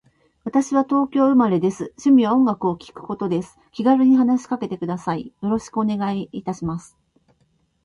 [0.45, 1.93] 私は東京都生まれです。
[2.03, 3.59] 趣味は音楽を聴くことです。
[3.71, 5.31] 気軽に話しかけてください。
[5.43, 6.97] よろしくお願いいたします。